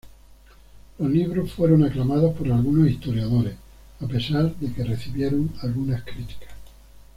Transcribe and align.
Los 0.97 1.11
libros 1.11 1.51
fueron 1.51 1.83
aclamados 1.83 2.33
por 2.35 2.51
algunos 2.51 2.89
historiadores, 2.89 3.53
a 3.99 4.07
pesar 4.07 4.55
de 4.55 4.73
que 4.73 4.83
recibieron 4.83 5.53
algunas 5.61 6.01
críticas. 6.01 6.49